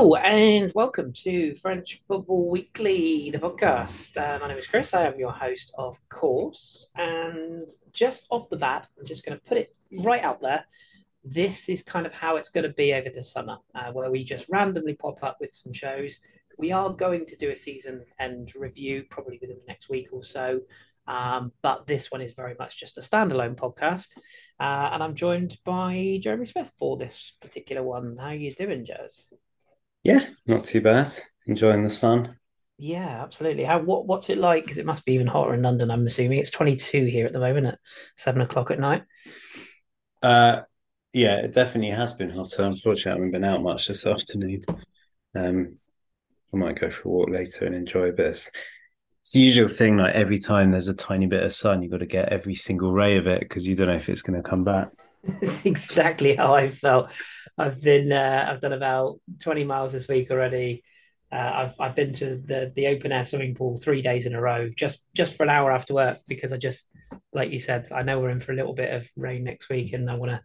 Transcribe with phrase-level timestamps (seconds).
[0.00, 4.16] And welcome to French Football Weekly, the podcast.
[4.16, 4.94] Uh, my name is Kris.
[4.94, 6.88] I am your host, of course.
[6.94, 10.64] And just off the bat, I'm just going to put it right out there.
[11.24, 14.22] This is kind of how it's going to be over the summer, uh, where we
[14.22, 16.16] just randomly pop up with some shows.
[16.58, 20.22] We are going to do a season end review probably within the next week or
[20.22, 20.60] so.
[21.08, 24.06] Um, but this one is very much just a standalone podcast.
[24.60, 28.16] Uh, and I'm joined by Jeremy Smith for this particular one.
[28.16, 29.24] How are you doing, Jez?
[30.08, 31.12] Yeah, not too bad.
[31.44, 32.38] Enjoying the sun.
[32.78, 33.64] Yeah, absolutely.
[33.64, 34.64] How what what's it like?
[34.64, 35.90] Because it must be even hotter in London.
[35.90, 37.78] I'm assuming it's 22 here at the moment at
[38.16, 39.02] seven o'clock at night.
[40.22, 40.62] Uh,
[41.12, 42.62] yeah, it definitely has been hotter.
[42.62, 44.64] Unfortunately, I haven't been out much this afternoon.
[45.34, 45.76] Um,
[46.54, 48.28] I might go for a walk later and enjoy a bit.
[48.28, 48.50] It's,
[49.20, 49.98] it's the usual thing.
[49.98, 52.92] Like every time there's a tiny bit of sun, you've got to get every single
[52.92, 54.88] ray of it because you don't know if it's going to come back.
[55.42, 57.10] It's exactly how I felt.
[57.56, 60.84] I've been uh, I've done about 20 miles this week already.
[61.30, 64.40] Uh, I've I've been to the the open air swimming pool three days in a
[64.40, 66.86] row just just for an hour after work because I just
[67.34, 69.92] like you said I know we're in for a little bit of rain next week
[69.92, 70.40] and I want to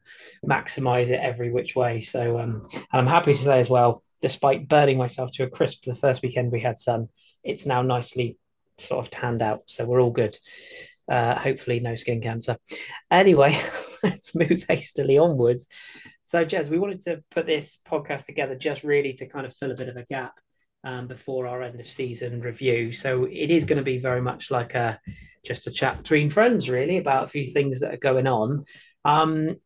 [0.46, 2.02] maximize it every which way.
[2.02, 5.86] So um, and I'm happy to say as well, despite burning myself to a crisp
[5.86, 7.08] the first weekend we had sun,
[7.44, 8.38] it's now nicely
[8.78, 9.62] sort of tanned out.
[9.68, 10.38] So we're all good.
[11.10, 12.58] Uh, hopefully, no skin cancer.
[13.12, 13.62] Anyway,
[14.04, 15.68] let's move hastily onwards.
[16.24, 19.72] So, Jez, we wanted to put this podcast together just really to kind of fill
[19.72, 20.34] a bit of a gap
[20.84, 22.92] um, before our end of season review.
[22.92, 25.00] So, it is going to be very much like a
[25.46, 28.66] just a chat between friends, really, about a few things that are going on.
[29.06, 29.58] Um,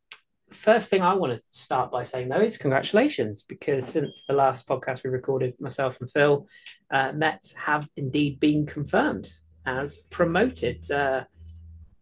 [0.50, 4.68] first thing I want to start by saying though is congratulations because since the last
[4.68, 6.48] podcast we recorded, myself and Phil,
[6.92, 9.30] uh, Metz have indeed been confirmed
[9.66, 10.90] as promoted.
[10.90, 11.24] Uh,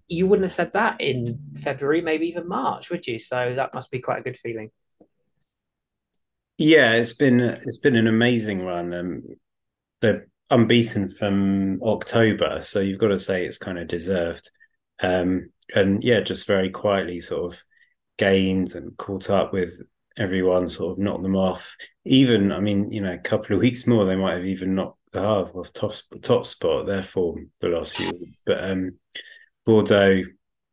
[0.07, 3.19] you wouldn't have said that in February, maybe even March, would you?
[3.19, 4.71] So that must be quite a good feeling.
[6.57, 8.93] Yeah, it's been it's been an amazing run.
[8.93, 9.23] Um,
[10.01, 14.49] they're unbeaten from October, so you've got to say it's kind of deserved.
[15.01, 17.63] Um, and yeah, just very quietly sort of
[18.17, 19.81] gained and caught up with
[20.17, 21.75] everyone, sort of knocked them off.
[22.05, 24.99] Even, I mean, you know, a couple of weeks more, they might have even knocked
[25.13, 26.85] Le Havre off top top spot.
[26.85, 28.91] Therefore, the last few weeks, but um,
[29.65, 30.23] Bordeaux.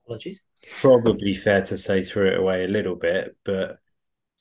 [0.04, 0.42] Apologies.
[0.80, 3.78] Probably fair to say threw it away a little bit, but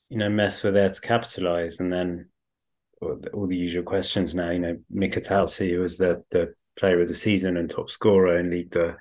[0.08, 2.28] you know, Metz were there to capitalize, and then
[3.00, 4.50] all the usual questions now.
[4.50, 8.72] You know, Mikautadze was the the player of the season and top scorer in League
[8.72, 8.94] Two.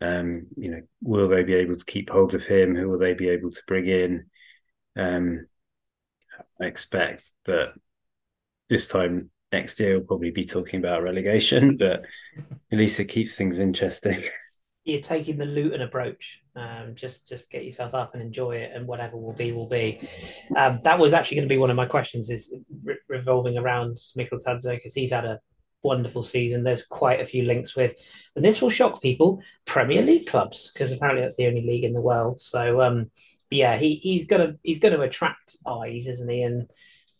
[0.00, 2.74] Um, you know, will they be able to keep hold of him?
[2.74, 4.26] Who will they be able to bring in?
[4.96, 5.46] Um,
[6.60, 7.72] I expect that
[8.68, 12.04] this time next year we'll probably be talking about relegation, but
[12.72, 14.22] at least it keeps things interesting.
[14.86, 16.40] you're taking the Luton approach.
[16.54, 20.08] Um, just just get yourself up and enjoy it, and whatever will be will be.
[20.56, 22.54] Um, that was actually going to be one of my questions, is
[22.84, 25.40] re- revolving around Mikautadze because he's had a
[25.82, 26.62] wonderful season.
[26.62, 27.94] There's quite a few links with,
[28.36, 31.92] and this will shock people, Premier League clubs because apparently that's the only league in
[31.92, 32.40] the world.
[32.40, 33.10] So um,
[33.50, 36.42] yeah, he he's gonna he's gonna attract eyes, isn't he?
[36.42, 36.70] And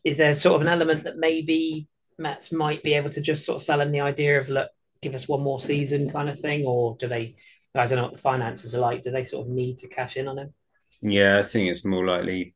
[0.05, 1.88] is there sort of an element that maybe
[2.19, 4.71] Metz might be able to just sort of sell him the idea of look,
[5.03, 7.37] give us one more season kind of thing, or do they?
[7.76, 9.03] I don't know what the finances are like.
[9.03, 10.54] Do they sort of need to cash in on him?
[11.03, 12.54] Yeah, I think it's more likely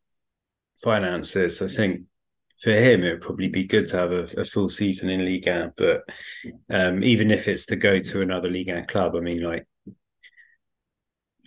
[0.83, 1.61] finances.
[1.61, 2.03] I think
[2.61, 5.73] for him, it would probably be good to have a, a full season in Liga.
[5.77, 6.03] But
[6.71, 9.67] um, even if it's to go to another Liga club, I mean, like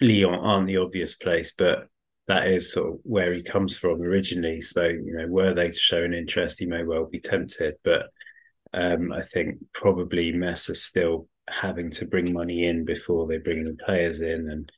[0.01, 1.87] Lyon aren't the obvious place, but
[2.27, 4.61] that is sort of where he comes from originally.
[4.61, 7.75] So, you know, were they to show an interest, he may well be tempted.
[7.83, 8.07] But
[8.73, 13.63] um, I think probably Metz is still having to bring money in before they bring
[13.63, 14.71] the players in and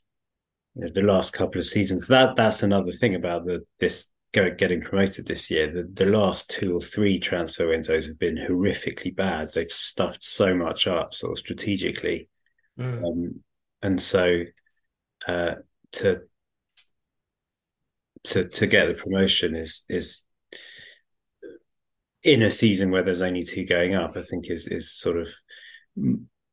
[0.76, 2.08] you know, the last couple of seasons.
[2.08, 5.72] That that's another thing about the this getting promoted this year.
[5.72, 9.54] The, the last two or three transfer windows have been horrifically bad.
[9.54, 12.28] They've stuffed so much up sort of strategically.
[12.78, 13.06] Mm.
[13.06, 13.44] um,
[13.82, 14.42] and so
[15.28, 15.56] uh,
[15.94, 16.22] to
[18.24, 20.22] to to get the promotion is is
[22.24, 25.30] in a season where there's only two going up, I think is is sort of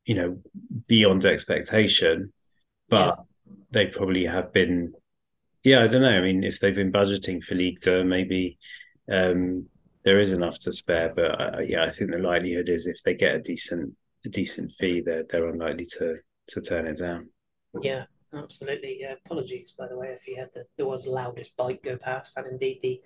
[0.05, 0.39] you know
[0.87, 2.33] beyond expectation
[2.89, 3.53] but yeah.
[3.71, 4.93] they probably have been
[5.63, 6.17] yeah i don't know.
[6.17, 8.57] I mean if they've been budgeting for league Two, maybe
[9.09, 9.67] um,
[10.03, 13.13] there is enough to spare but uh, yeah i think the likelihood is if they
[13.13, 13.93] get a decent
[14.25, 16.17] a decent fee they're they're unlikely to
[16.47, 17.29] to turn it down.
[17.81, 18.03] Yeah
[18.33, 18.97] absolutely.
[18.99, 22.35] Yeah apologies by the way if you had the there was loudest bike go past
[22.37, 23.01] and indeed the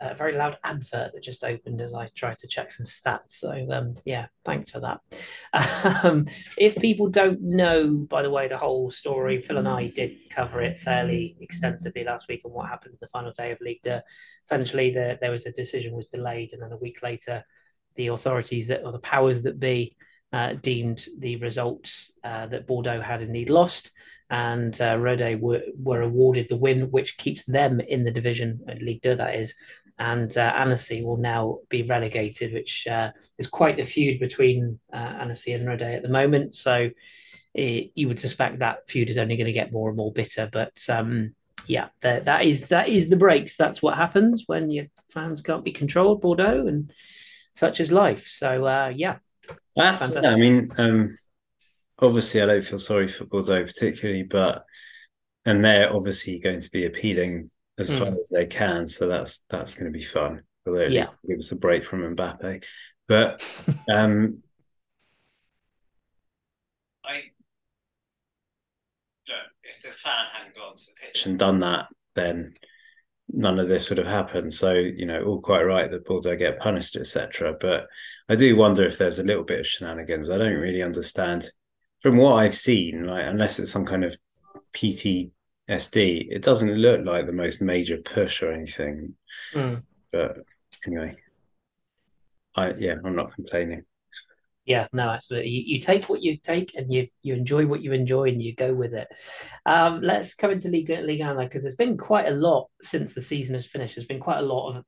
[0.00, 3.30] a very loud advert that just opened as I tried to check some stats.
[3.30, 5.00] So um, yeah, thanks for that.
[6.02, 6.26] Um,
[6.58, 10.60] if people don't know, by the way, the whole story, Phil and I did cover
[10.60, 14.00] it fairly extensively last week on what happened the final day of League Two.
[14.44, 17.44] Essentially, the, there was a decision was delayed, and then a week later,
[17.96, 19.96] the authorities that or the powers that be
[20.32, 23.90] uh, deemed the results uh, that Bordeaux had indeed lost,
[24.28, 29.02] and uh, Rodez were, were awarded the win, which keeps them in the division, League
[29.02, 29.54] Two, that is,
[29.98, 34.96] and uh, Annecy will now be relegated, which uh, is quite the feud between uh,
[34.96, 36.54] Annecy and Rodez at the moment.
[36.54, 36.90] So
[37.54, 40.48] it, you would suspect that feud is only going to get more and more bitter.
[40.52, 41.34] But um,
[41.66, 43.56] yeah, that, that is that is the breaks.
[43.56, 46.20] That's what happens when your fans can't be controlled.
[46.20, 46.92] Bordeaux and
[47.54, 48.28] such is life.
[48.28, 49.16] So uh, yeah,
[49.74, 50.18] that's.
[50.18, 51.16] I mean, um,
[51.98, 54.64] obviously, I don't feel sorry for Bordeaux particularly, but
[55.46, 57.98] and they're obviously going to be appealing as mm.
[57.98, 58.86] far as they can.
[58.86, 60.42] So that's that's going to be fun.
[60.66, 61.00] Although at yeah.
[61.00, 62.64] least give us a break from Mbappe.
[63.08, 63.42] But
[63.92, 64.42] um
[67.04, 67.22] I
[69.68, 72.54] if the fan hadn't gone to the pitch and done that, then
[73.28, 74.54] none of this would have happened.
[74.54, 77.54] So, you know, all quite right that Bordeaux get punished, etc.
[77.60, 77.88] But
[78.28, 80.30] I do wonder if there's a little bit of shenanigans.
[80.30, 81.50] I don't really understand
[82.00, 84.16] from what I've seen, like unless it's some kind of
[84.72, 85.32] PT
[85.68, 89.14] SD, it doesn't look like the most major push or anything.
[89.52, 89.82] Mm.
[90.12, 90.38] But
[90.86, 91.16] anyway,
[92.54, 93.84] I yeah, I'm not complaining.
[94.64, 95.50] Yeah, no, absolutely.
[95.50, 98.54] You, you, take what you take, and you you enjoy what you enjoy, and you
[98.54, 99.08] go with it.
[99.64, 103.54] Um, let's come into Liga Liga because there's been quite a lot since the season
[103.54, 103.94] has finished.
[103.94, 104.84] There's been quite a lot of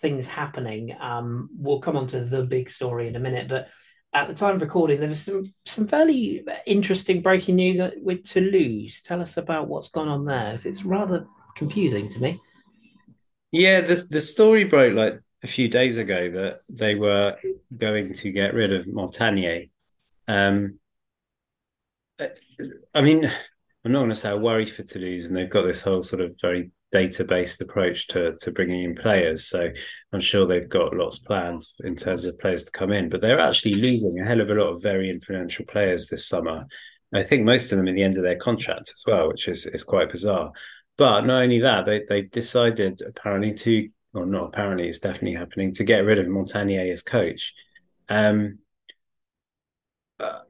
[0.00, 0.94] things happening.
[1.00, 3.68] Um, we'll come on to the big story in a minute, but
[4.14, 9.00] at the time of recording, there was some some fairly interesting breaking news with Toulouse.
[9.02, 10.52] Tell us about what's gone on there.
[10.52, 11.26] It's rather
[11.56, 12.40] confusing to me.
[13.50, 17.36] Yeah, the the story broke like a few days ago that they were
[17.76, 19.70] going to get rid of Montanier.
[20.28, 20.78] Um,
[22.94, 23.30] I mean,
[23.84, 26.22] I'm not going to say I worry for Toulouse, and they've got this whole sort
[26.22, 29.46] of very data based approach to to bringing in players.
[29.46, 29.70] So
[30.12, 33.40] I'm sure they've got lots plans in terms of players to come in, but they're
[33.40, 36.66] actually losing a hell of a lot of very influential players this summer.
[37.14, 39.66] I think most of them in the end of their contracts as well, which is
[39.66, 40.52] is quite bizarre.
[40.96, 45.72] But not only that, they they decided apparently to, or not apparently, it's definitely happening
[45.74, 47.54] to get rid of Montanier as coach.
[48.08, 48.58] Um,
[50.20, 50.40] uh,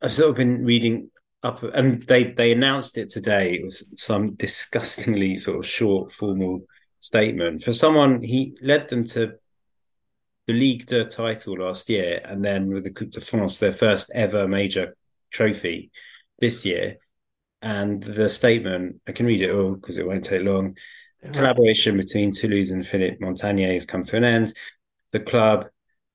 [0.00, 1.10] I've sort of been reading
[1.44, 3.54] up and they they announced it today.
[3.54, 6.66] It was some disgustingly sort of short formal
[6.98, 7.62] statement.
[7.62, 9.34] For someone he led them to
[10.46, 14.10] the League de title last year and then with the Coupe de France their first
[14.14, 14.96] ever major
[15.30, 15.90] trophy
[16.40, 16.96] this year.
[17.62, 20.76] And the statement I can read it all because it won't take long.
[21.32, 24.52] Collaboration between Toulouse and Philippe Montanier has come to an end.
[25.12, 25.66] The club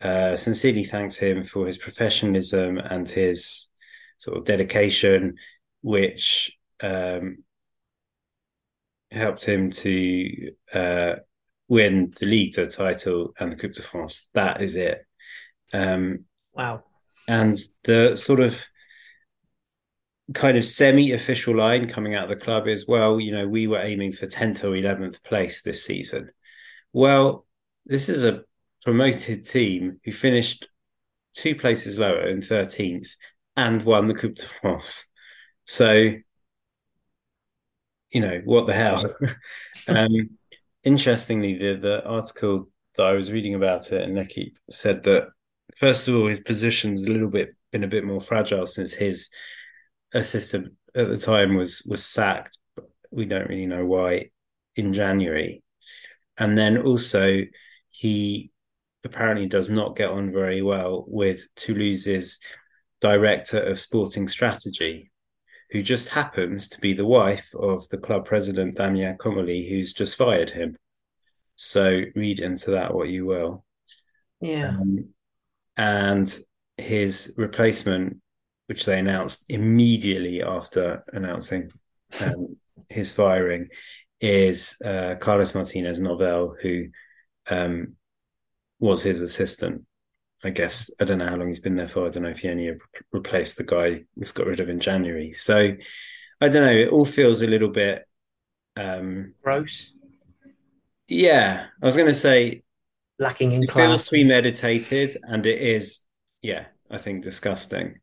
[0.01, 3.69] uh, sincerely thanks him for his professionalism and his
[4.19, 5.37] sort of dedication,
[5.81, 7.39] which um,
[9.09, 11.15] helped him to uh,
[11.67, 14.27] win the league title and the Coupe de France.
[14.33, 15.05] That is it.
[15.73, 16.83] Um, wow.
[17.27, 18.63] And the sort of
[20.33, 23.81] kind of semi-official line coming out of the club is, well, you know, we were
[23.81, 26.29] aiming for 10th or 11th place this season.
[26.93, 27.45] Well,
[27.85, 28.43] this is a
[28.83, 30.67] promoted team who finished
[31.33, 33.09] two places lower in 13th
[33.55, 35.07] and won the Coupe de France.
[35.65, 36.13] So,
[38.11, 39.03] you know, what the hell?
[39.87, 40.29] um,
[40.83, 45.29] interestingly, the, the article that I was reading about it, and L'Equipe said that
[45.75, 49.29] first of all, his position's a little bit been a bit more fragile since his
[50.13, 52.57] assistant at the time was was sacked.
[52.75, 54.29] But we don't really know why
[54.75, 55.63] in January.
[56.37, 57.41] And then also,
[57.89, 58.51] he
[59.03, 62.39] apparently does not get on very well with Toulouse's
[63.01, 65.11] director of sporting strategy,
[65.71, 70.17] who just happens to be the wife of the club president Damien Comolli, who's just
[70.17, 70.75] fired him.
[71.55, 73.63] So read into that what you will.
[74.41, 74.69] Yeah.
[74.69, 75.09] Um,
[75.77, 76.39] and
[76.77, 78.17] his replacement,
[78.67, 81.71] which they announced immediately after announcing
[82.19, 82.57] um,
[82.89, 83.67] his firing,
[84.21, 86.87] is uh, Carlos Martinez Novell, who
[87.49, 87.95] um,
[88.79, 89.83] was his assistant
[90.43, 92.07] I guess I don't know how long he's been there for.
[92.07, 92.71] I don't know if he only
[93.11, 95.33] replaced the guy who's got rid of in January.
[95.33, 95.75] So
[96.41, 96.71] I don't know.
[96.71, 98.05] It all feels a little bit
[98.77, 99.91] um gross.
[101.07, 102.63] Yeah, I was going to say
[103.17, 104.03] lacking in it class.
[104.03, 106.05] feels premeditated, and it is.
[106.41, 107.99] Yeah, I think disgusting.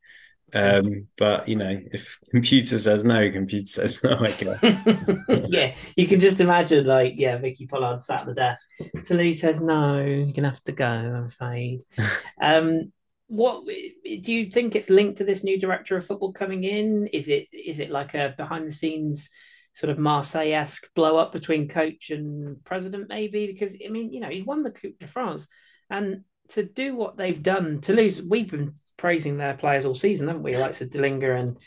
[0.57, 4.17] Um, but you know, if computer says no, computer says no.
[4.19, 4.59] I guess.
[5.49, 8.69] yeah, you can just imagine, like, yeah, Vicky Pollard sat at the desk.
[9.05, 10.87] Toulouse says no, you're gonna have to go.
[10.87, 11.83] I'm afraid.
[12.41, 12.93] um,
[13.29, 17.09] what do you think it's linked to this new director of football coming in?
[17.09, 19.29] Is it is it like a behind the scenes
[19.75, 23.47] sort of Marseille esque blow up between coach and president, maybe?
[23.47, 25.47] Because I mean, you know, he's won the Coupe de France,
[25.91, 30.43] and to do what they've done, Toulouse, we've been praising their players all season, haven't
[30.43, 30.57] we?
[30.57, 31.59] Like Dallinga and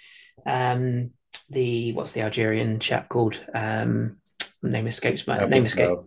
[0.45, 1.11] um,
[1.49, 3.39] the what's the Algerian chap called?
[3.53, 4.17] Um,
[4.61, 6.03] name escapes my Abu name escapes.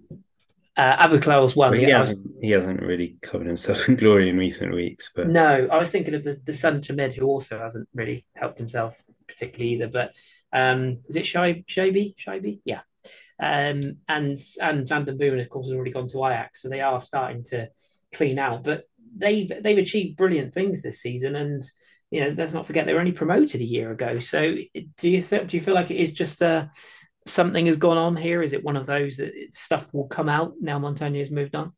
[0.75, 1.75] Uh, Aboukhlal's one.
[1.75, 5.11] he hasn't was, he hasn't really covered himself in glory in recent weeks.
[5.14, 8.59] But no, I was thinking of the, the son Chamid, who also hasn't really helped
[8.59, 9.88] himself particularly either.
[9.88, 10.12] But
[10.52, 12.14] um, is it Shaib Chaibi?
[12.17, 12.61] Chaibi?
[12.64, 12.81] Yeah.
[13.41, 16.81] Um, and and Van den Boomen, of course, has already gone to Ajax, so they
[16.81, 17.69] are starting to
[18.12, 18.64] clean out.
[18.64, 18.85] But
[19.16, 21.62] they've they've achieved brilliant things this season, and
[22.11, 24.19] you know let's not forget they were only promoted a year ago.
[24.19, 24.54] So
[24.99, 26.71] do you th- do you feel like it is just a
[27.26, 28.42] something has gone on here?
[28.42, 31.73] Is it one of those that stuff will come out now Montanier has moved on?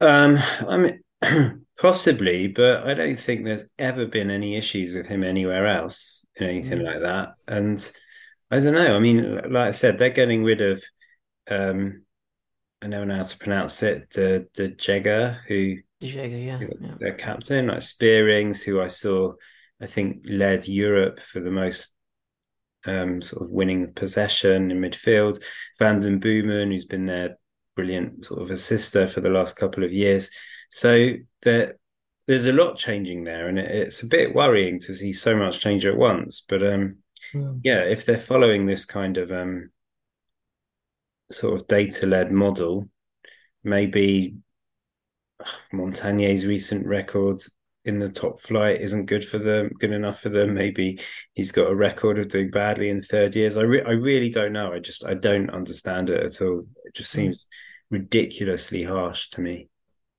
[0.00, 5.22] Um, I mean, possibly, but I don't think there's ever been any issues with him
[5.22, 6.84] anywhere else, anything mm.
[6.84, 7.34] like that.
[7.46, 7.92] And
[8.50, 8.96] I don't know.
[8.96, 10.82] I mean, like I said, they're getting rid of
[11.48, 12.02] um,
[12.82, 14.10] I never know how to pronounce it.
[14.10, 19.34] De, Dejaegere, who Dejaegere, yeah, yeah, their captain, like Spierings, who I saw,
[19.80, 21.92] I think led Europe for the most
[22.84, 25.42] um, sort of winning possession in midfield.
[25.78, 27.38] Van den Boomen, who's been their
[27.76, 30.30] brilliant sort of assister for the last couple of years.
[30.70, 31.12] So
[31.42, 31.76] there,
[32.26, 35.60] there's a lot changing there, and it, it's a bit worrying to see so much
[35.60, 36.42] change at once.
[36.46, 36.96] But um,
[37.32, 37.60] mm.
[37.62, 39.70] yeah, if they're following this kind of um,
[41.32, 42.88] sort of data led model,
[43.64, 44.36] maybe
[45.72, 47.42] Montanier's recent record
[47.84, 50.54] in the top flight isn't good for them, good enough for them.
[50.54, 51.00] Maybe
[51.34, 53.56] he's got a record of doing badly in third years.
[53.56, 54.72] I re- I really don't know.
[54.72, 56.64] I just I don't understand it at all.
[56.84, 57.22] It just hmm.
[57.22, 57.46] seems
[57.90, 59.68] ridiculously harsh to me.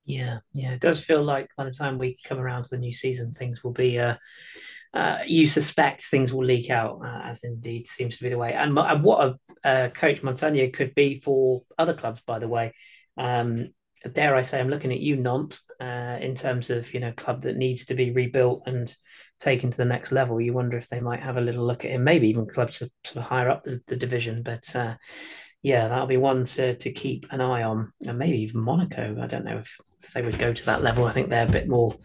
[0.05, 2.91] Yeah, yeah, it does feel like by the time we come around to the new
[2.91, 4.17] season, things will be uh,
[4.93, 8.53] uh, you suspect things will leak out, uh, as indeed seems to be the way.
[8.53, 12.73] And, and what a uh, coach Montanier could be for other clubs, by the way.
[13.17, 13.69] Um,
[14.11, 17.43] dare I say, I'm looking at you, Nantes, uh, in terms of you know club
[17.43, 18.93] that needs to be rebuilt and
[19.39, 20.39] taken to the next level.
[20.39, 22.91] You wonder if they might have a little look at him, maybe even clubs of
[23.15, 24.43] higher up the, the division.
[24.43, 24.95] But uh,
[25.61, 29.17] yeah, that'll be one to to keep an eye on, and maybe even Monaco.
[29.21, 31.05] I don't know if, if they would go to that level.
[31.05, 31.95] I think they're a bit more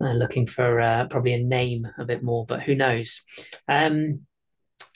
[0.00, 3.22] uh, looking for uh, probably a name a bit more, but who knows?
[3.68, 4.20] Um,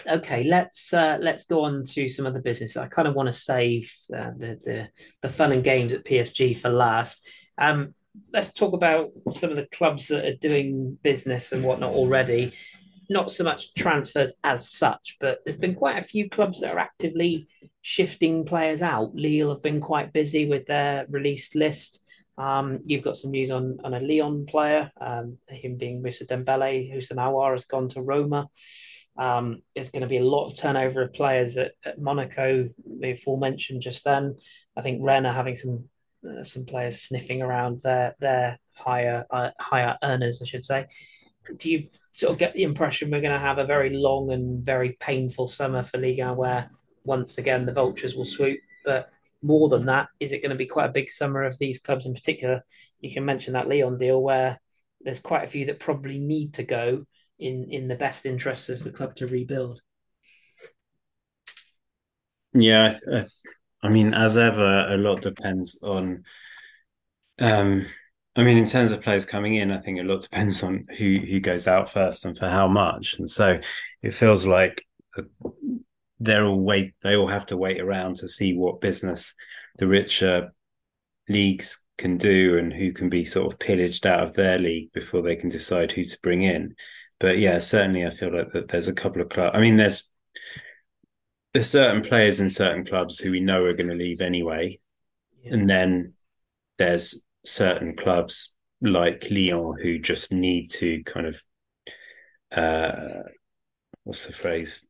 [0.06, 2.76] okay, let's uh, let's go on to some other business.
[2.76, 4.88] I kind of want to save uh, the, the
[5.22, 7.26] the fun and games at PSG for last.
[7.56, 7.94] Um,
[8.32, 12.52] let's talk about some of the clubs that are doing business and whatnot already.
[13.10, 16.78] Not so much transfers as such, but there's been quite a few clubs that are
[16.78, 17.48] actively
[17.80, 19.14] shifting players out.
[19.14, 22.02] Lille have been quite busy with their released list.
[22.38, 26.94] Um, you've got some news on, on a Lyon player, um, him being Moussa Dembele,
[26.94, 28.48] Houssem Aouar has gone to Roma.
[29.18, 32.68] Um, there's going to be a lot of turnover of players at, at Monaco,
[33.00, 34.36] the aforementioned just then.
[34.76, 35.88] I think Rennes are having some
[36.28, 40.86] uh, some players sniffing around their their higher uh, higher earners, I should say.
[41.56, 44.64] Do you sort of get the impression we're going to have a very long and
[44.64, 46.70] very painful summer for Liga, where
[47.04, 49.10] once again the vultures will swoop, but
[49.42, 52.06] more than that, is it going to be quite a big summer of these clubs
[52.06, 52.64] in particular?
[53.00, 54.60] You can mention that Leon deal where
[55.00, 57.04] there's quite a few that probably need to go
[57.38, 59.80] in in the best interests of the club to rebuild.
[62.54, 63.24] Yeah, I,
[63.82, 66.24] I mean, as ever, a lot depends on.
[67.38, 67.86] Um,
[68.34, 71.18] I mean, in terms of players coming in, I think a lot depends on who
[71.18, 73.16] who goes out first and for how much.
[73.18, 73.60] And so,
[74.02, 74.84] it feels like
[76.20, 79.34] they're all wait they all have to wait around to see what business
[79.78, 80.52] the richer
[81.28, 85.22] leagues can do and who can be sort of pillaged out of their league before
[85.22, 86.74] they can decide who to bring in.
[87.20, 90.08] But yeah certainly i feel like that there's a couple of clubs i mean there's
[91.52, 94.78] there's certain players in certain clubs who we know are going to leave anyway.
[95.42, 95.54] Yeah.
[95.54, 96.14] and then
[96.78, 101.42] there's certain clubs like Lyon who just need to kind of
[102.52, 103.22] uh
[104.04, 104.86] what's the phrase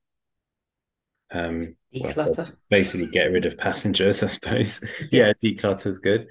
[1.31, 2.37] um, declutter.
[2.37, 4.81] Well, basically, get rid of passengers, I suppose.
[5.11, 6.29] yeah, declutter is good.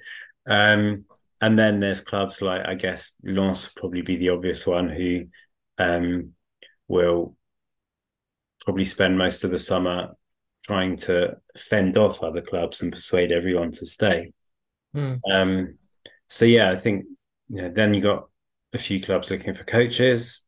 [0.47, 1.05] Um,
[1.41, 5.25] and then there's clubs like I guess Lens will probably be the obvious one who
[5.77, 6.33] um,
[6.87, 7.35] will
[8.65, 10.15] probably spend most of the summer
[10.63, 14.33] trying to fend off other clubs and persuade everyone to stay.
[14.93, 15.15] Hmm.
[15.31, 15.77] Um,
[16.29, 17.05] so yeah, I think
[17.49, 18.27] you know then you got
[18.73, 20.43] a few clubs looking for coaches.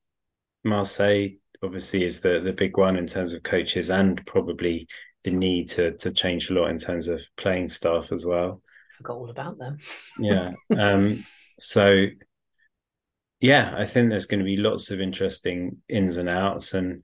[0.63, 4.87] Marseille obviously is the the big one in terms of coaches and probably
[5.23, 8.61] the need to to change a lot in terms of playing staff as well.
[8.97, 9.77] Forgot all about them.
[10.19, 10.51] yeah.
[10.77, 11.25] Um,
[11.57, 12.05] so
[13.41, 16.73] yeah, I think there's going to be lots of interesting ins and outs.
[16.73, 17.03] And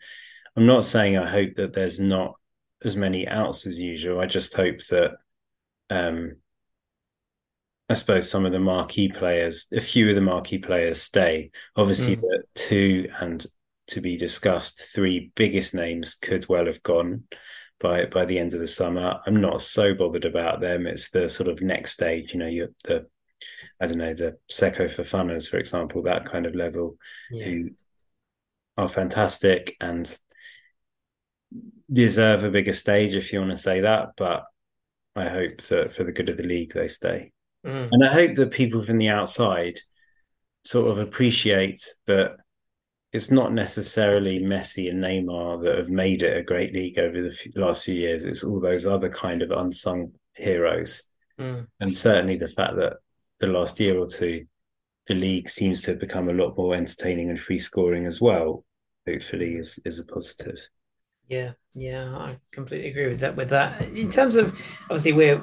[0.55, 2.35] I'm not saying I hope that there's not
[2.83, 4.19] as many outs as usual.
[4.19, 5.11] I just hope that
[5.89, 6.37] um
[7.87, 11.51] I suppose some of the marquee players, a few of the marquee players stay.
[11.75, 12.21] Obviously, mm.
[12.21, 13.45] the two and
[13.87, 17.23] to be discussed, three biggest names could well have gone
[17.79, 19.19] by by the end of the summer.
[19.25, 20.87] I'm not so bothered about them.
[20.87, 23.07] It's the sort of next stage, you know, you the
[23.79, 26.97] I don't know, the Seko Fofanas, for example, that kind of level,
[27.29, 27.45] yeah.
[27.45, 27.69] who
[28.77, 30.17] are fantastic and
[31.91, 34.09] deserve a bigger stage, if you want to say that.
[34.17, 34.45] But
[35.15, 37.31] I hope that for the good of the league, they stay.
[37.65, 37.89] Mm.
[37.91, 39.79] And I hope that people from the outside
[40.63, 42.37] sort of appreciate that
[43.15, 47.51] it's not necessarily Messi and Neymar that have made it a great league over the
[47.55, 48.25] last few years.
[48.25, 51.01] It's all those other kind of unsung heroes.
[51.39, 51.67] Mm.
[51.79, 52.97] And certainly the fact that
[53.39, 54.45] the last year or two,
[55.07, 58.65] the league seems to have become a lot more entertaining and free scoring as well.
[59.07, 60.57] Hopefully, is is a positive.
[61.29, 63.35] Yeah, yeah, I completely agree with that.
[63.37, 65.41] With that, in terms of obviously we're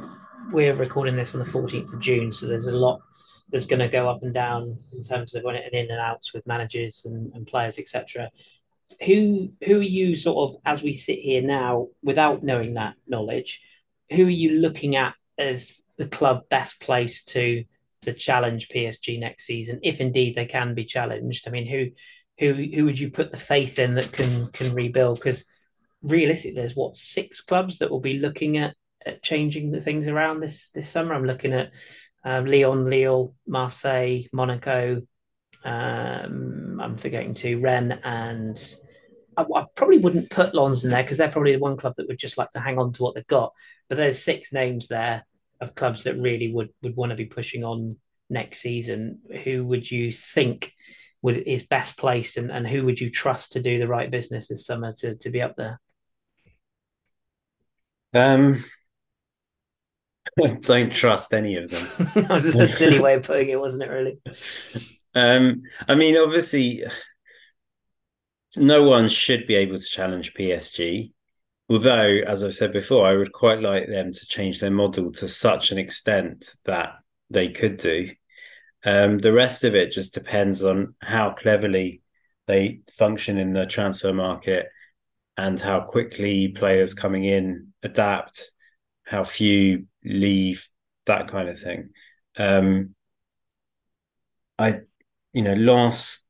[0.50, 3.00] we're recording this on the fourteenth of June, so there's a lot
[3.52, 6.00] that's going to go up and down in terms of when it and in and
[6.00, 8.30] outs with managers and, and players, etc.
[9.04, 13.60] Who who are you sort of as we sit here now, without knowing that knowledge,
[14.10, 17.64] who are you looking at as the club best placed to
[18.02, 21.46] to challenge PSG next season, if indeed they can be challenged?
[21.46, 21.90] I mean, who
[22.38, 25.18] who who would you put the faith in that can can rebuild?
[25.18, 25.44] Because
[26.02, 30.40] realistically, there's what six clubs that will be looking at, at changing the things around
[30.40, 31.14] this this summer.
[31.14, 31.70] I'm looking at
[32.24, 35.02] um, Lyon, Lille, Marseille, Monaco.
[35.64, 38.76] Um, I'm forgetting to Rennes and
[39.36, 42.08] I, I, probably wouldn't put Lens in there because they're probably the one club that
[42.08, 43.52] would just like to hang on to what they've got.
[43.88, 45.24] But there's six names there
[45.60, 47.96] of clubs that really would would want to be pushing on
[48.28, 49.20] next season.
[49.44, 50.72] Who would you think
[51.22, 54.48] would is best placed, and, and who would you trust to do the right business
[54.48, 55.80] this summer to to be up there?
[58.14, 58.62] Um,
[60.60, 61.88] don't trust any of them.
[62.14, 63.90] that was a silly way of putting it, wasn't it?
[63.90, 64.18] Really.
[65.14, 66.84] Um, I mean, obviously,
[68.56, 71.12] no one should be able to challenge PSG.
[71.68, 75.28] Although, as I've said before, I would quite like them to change their model to
[75.28, 76.94] such an extent that
[77.28, 78.08] they could do.
[78.84, 82.00] Um, the rest of it just depends on how cleverly
[82.46, 84.66] they function in the transfer market
[85.36, 88.50] and how quickly players coming in adapt,
[89.04, 90.68] how few leave,
[91.06, 91.90] that kind of thing.
[92.36, 92.94] Um,
[94.58, 94.80] I,
[95.32, 96.24] you know, Lens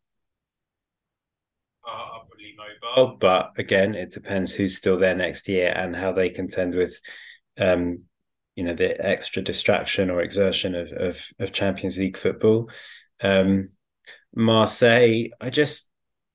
[1.84, 6.30] are upwardly mobile, but again, it depends who's still there next year and how they
[6.30, 7.00] contend with,
[7.58, 8.02] um,
[8.54, 12.70] you know, the extra distraction or exertion of of, of Champions League football.
[13.20, 13.70] Um,
[14.34, 15.90] Marseille, I just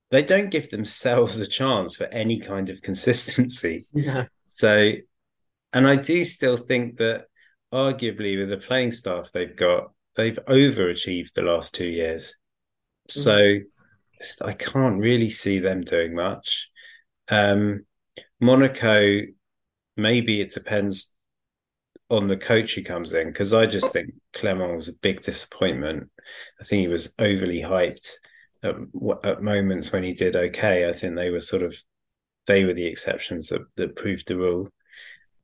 [0.09, 3.87] they don't give themselves a chance for any kind of consistency.
[3.93, 4.25] Yeah.
[4.45, 4.93] So
[5.73, 7.26] and I do still think that
[7.73, 12.35] arguably with the playing staff they've got, they've overachieved the last two years.
[13.09, 13.63] Mm.
[14.19, 16.69] So I can't really see them doing much.
[17.29, 17.85] Um,
[18.39, 19.21] Monaco,
[19.95, 21.13] maybe it depends
[22.09, 26.09] on the coach who comes in because I just think Clement was a big disappointment.
[26.59, 28.13] I think he was overly hyped
[28.63, 28.75] at,
[29.23, 30.87] at moments when he did okay.
[30.87, 31.75] I think they were sort of
[32.45, 34.69] they were the exceptions that, that proved the rule.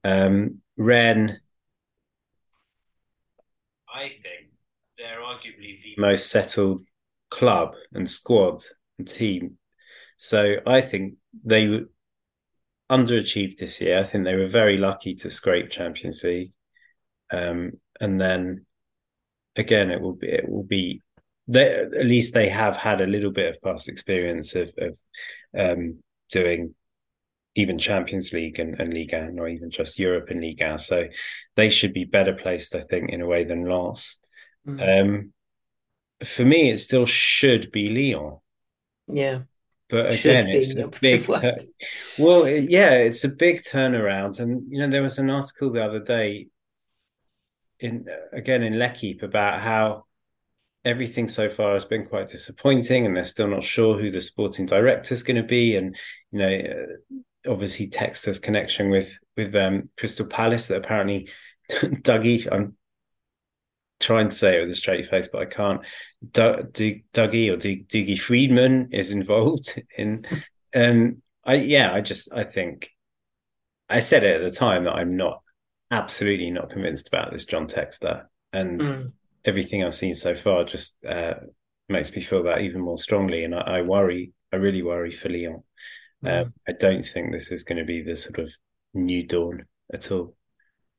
[0.05, 1.33] Um, Rennes,
[3.93, 4.49] I think
[4.97, 6.81] they're arguably the most settled
[7.29, 8.63] club and squad
[8.97, 9.57] and team.
[10.17, 11.81] So I think they
[12.89, 13.99] underachieved this year.
[13.99, 16.51] I think they were very lucky to scrape Champions League.
[17.31, 18.65] Um, and then
[19.55, 21.01] again, it will be it will be
[21.47, 24.97] they, at least they have had a little bit of past experience of, of
[25.57, 26.01] um,
[26.31, 26.73] doing
[27.55, 30.77] even Champions League and, and Liga, or even just Europe and Liga.
[30.77, 31.05] So
[31.55, 34.19] they should be better placed, I think, in a way than Lens.
[34.67, 35.01] Mm.
[35.01, 35.33] Um,
[36.23, 38.37] for me, it still should be Lyon.
[39.07, 39.41] Yeah.
[39.89, 41.25] But again, it's a big.
[41.25, 41.57] Tur-
[42.17, 45.99] well, yeah, it's a big turnaround, and you know there was an article the other
[45.99, 46.47] day,
[47.79, 50.05] in again in L'Equipe about how
[50.83, 54.65] everything so far has been quite disappointing, and they're still not sure who the sporting
[54.65, 55.95] director is going to be, and
[56.31, 56.85] you know
[57.47, 61.29] obviously Textor's connection with with um, Crystal Palace that apparently
[61.71, 62.75] Dougie, I'm
[63.99, 65.81] trying to say it with a straight face, but I can't.
[66.31, 70.25] Doug, Dougie or Dougie Freedman is involved in.
[70.75, 72.89] Um, I yeah, I just I think
[73.89, 75.41] I said it at the time that I'm not
[75.91, 79.11] absolutely not convinced about this John Textor, and mm.
[79.45, 81.35] everything I've seen so far just uh,
[81.89, 83.43] makes me feel that even more strongly.
[83.43, 85.63] And I, I worry, I really worry for Lyon.
[86.25, 88.51] Um, I don't think this is going to be the sort of
[88.93, 90.35] new dawn at all.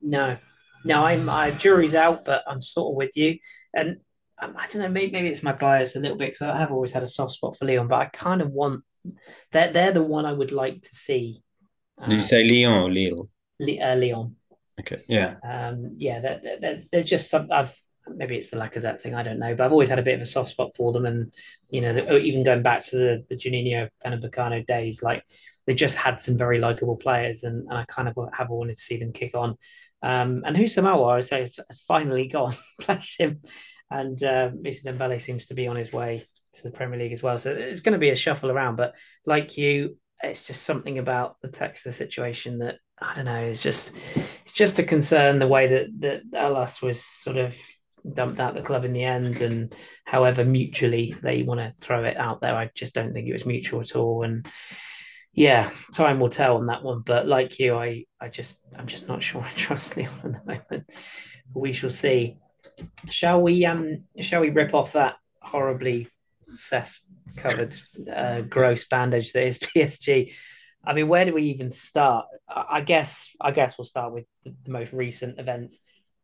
[0.00, 0.36] No,
[0.84, 3.38] no, I'm my jury's out, but I'm sort of with you.
[3.72, 3.98] And
[4.40, 6.72] um, I don't know, maybe maybe it's my bias a little bit because I have
[6.72, 8.82] always had a soft spot for Leon, but I kind of want
[9.52, 11.42] they're they're the one I would like to see.
[12.00, 13.28] Did you uh, say Leon or Lille?
[13.60, 14.36] Le, uh, Lyon.
[14.80, 15.04] Okay.
[15.08, 15.36] Yeah.
[15.48, 15.94] Um.
[15.96, 16.38] Yeah.
[16.90, 17.48] There's just some.
[17.50, 17.74] I've
[18.08, 19.14] maybe it's the Lacazette thing.
[19.14, 21.06] I don't know, but I've always had a bit of a soft spot for them,
[21.06, 21.32] and
[21.70, 25.24] you know, the, even going back to the the Juninho Pernambucano days, like
[25.66, 28.82] they just had some very likable players, and, and I kind of have wanted to
[28.82, 29.56] see them kick on.
[30.02, 32.56] Um, and Houssem Aouar, I say, has, has finally gone.
[32.86, 33.40] Bless him.
[33.90, 37.22] And uh, Mason Dembele seems to be on his way to the Premier League as
[37.22, 37.38] well.
[37.38, 38.76] So it's going to be a shuffle around.
[38.76, 43.40] But like you, it's just something about the Textor situation that I don't know.
[43.40, 43.92] It's just
[44.44, 47.58] it's just a concern the way that that Aulas was sort of
[48.12, 52.16] dumped out the club in the end, and however mutually they want to throw it
[52.16, 54.22] out there, I just don't think it was mutual at all.
[54.22, 54.46] And
[55.32, 57.02] yeah, time will tell on that one.
[57.04, 60.40] But like you, I I just I'm just not sure I trust Lyon at the
[60.46, 60.90] moment.
[61.52, 62.38] We shall see.
[63.10, 66.08] Shall we um shall we rip off that horribly
[66.56, 67.00] cess
[67.36, 67.76] covered
[68.12, 70.32] uh, gross bandage that is PSG?
[70.86, 72.26] I mean, where do we even start?
[72.48, 75.80] I guess I guess we'll start with the most recent events.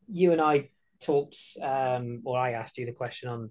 [0.07, 0.69] You and I
[1.01, 3.49] talked, um, or I asked you the question on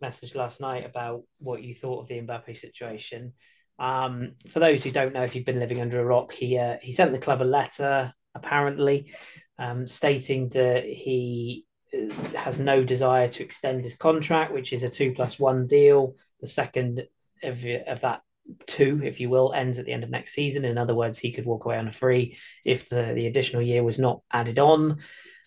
[0.00, 3.32] message last night about what you thought of the Mbappe situation.
[3.78, 6.76] Um, for those who don't know, if you've been living under a rock, he uh,
[6.82, 9.12] he sent the club a letter apparently
[9.58, 14.90] um, stating that he uh, has no desire to extend his contract, which is a
[14.90, 16.16] two plus one deal.
[16.40, 17.06] The second
[17.42, 18.22] of, of that
[18.66, 20.64] two, if you will, ends at the end of next season.
[20.64, 23.84] In other words, he could walk away on a free if the, the additional year
[23.84, 24.98] was not added on.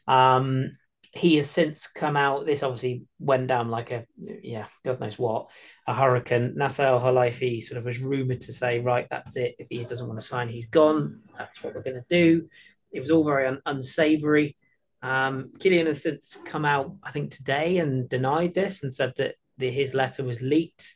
[0.07, 0.71] Um,
[1.15, 2.45] he has since come out.
[2.45, 4.05] This obviously went down like a
[4.43, 5.47] yeah, God knows what,
[5.87, 6.53] a hurricane.
[6.57, 9.55] Nasser Al Khelaifi sort of was rumored to say, right, that's it.
[9.57, 11.21] If he doesn't want to sign, he's gone.
[11.37, 12.49] That's what we're going to do.
[12.91, 14.57] It was all very un- unsavory.
[15.01, 19.35] Um, Kylian has since come out, I think today, and denied this and said that
[19.57, 20.95] the, his letter was leaked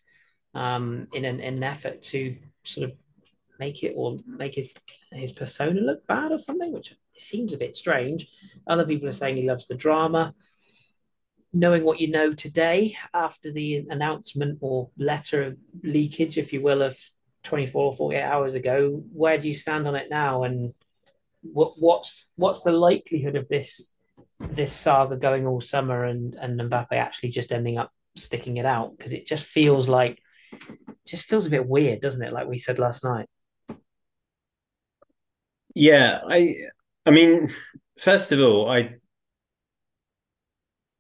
[0.54, 2.98] um, in an in an effort to sort of
[3.58, 4.70] make it or make his
[5.12, 8.28] his persona look bad or something, which seems a bit strange.
[8.68, 10.34] Other people are saying he loves the drama.
[11.52, 16.84] Knowing what you know today after the announcement or letter of leakage, if you will,
[16.84, 16.98] of
[17.44, 20.44] 24 or 48 hours ago, where do you stand on it now?
[20.44, 20.74] And
[21.42, 23.96] what what's what's the likelihood of this
[24.40, 28.98] this saga going all summer and and Mbappe actually just ending up sticking it out?
[28.98, 30.22] Because it just feels like
[31.08, 32.34] just feels a bit weird, doesn't it?
[32.34, 33.28] Like we said last night.
[35.76, 36.56] Yeah, I
[37.10, 37.50] I mean,
[37.98, 38.98] first of all, I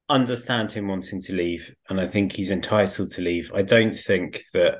[0.09, 3.51] understand him wanting to leave, and I think he's entitled to leave.
[3.53, 4.79] I don't think that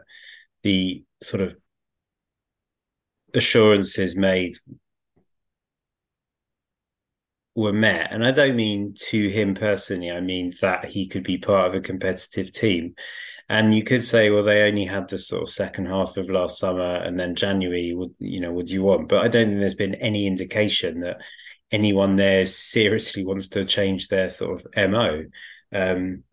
[0.64, 1.56] the sort of
[3.36, 4.56] assurances made
[7.56, 8.12] were met.
[8.12, 11.76] And I don't mean to him personally, I mean that he could be part of
[11.76, 12.96] a competitive team.
[13.50, 16.60] And you could say, well, they only had the sort of second half of last
[16.60, 19.10] summer and then January, would you know, what do you want?
[19.10, 21.22] But I don't think there's been any indication that
[21.72, 25.26] anyone there seriously wants to change their sort of MO.
[25.74, 26.24] Um,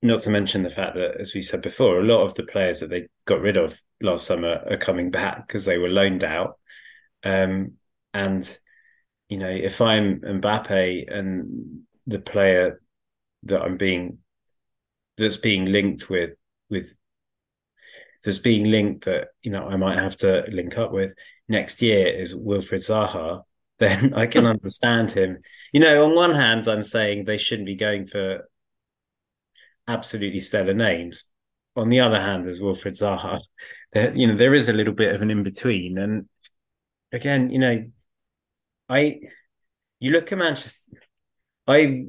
[0.00, 2.80] not to mention the fact that, as we said before, a lot of the players
[2.80, 6.58] that they got rid of last summer are coming back because they were loaned out.
[7.24, 7.72] Um,
[8.14, 8.58] and
[9.28, 12.80] you know, if I'm Mbappe and the player
[13.44, 14.18] that I'm being
[15.16, 16.30] that's being linked with
[16.70, 16.94] with
[18.24, 21.14] that's being linked that you know I might have to link up with
[21.48, 23.42] next year is Wilfried Zaha,
[23.78, 25.38] then I can understand him.
[25.72, 28.48] You know, on one hand, I'm saying they shouldn't be going for
[29.86, 31.24] absolutely stellar names.
[31.76, 33.40] On the other hand, there's Wilfried Zaha.
[33.90, 36.28] There, you know, there is a little bit of an in between, and
[37.10, 37.90] again, you know,
[38.88, 39.20] I
[40.00, 40.92] you look at Manchester.
[41.66, 42.06] I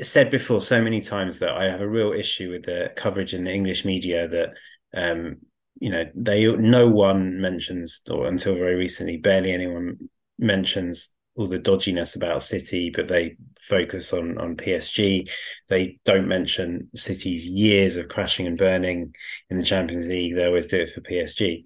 [0.00, 3.44] said before so many times that I have a real issue with the coverage in
[3.44, 4.48] the English media that
[4.94, 5.36] um,
[5.78, 11.58] you know they no one mentions or until very recently barely anyone mentions all the
[11.58, 15.30] dodginess about City, but they focus on on PSG.
[15.68, 19.14] They don't mention City's years of crashing and burning
[19.50, 20.34] in the Champions League.
[20.34, 21.64] They always do it for PSG.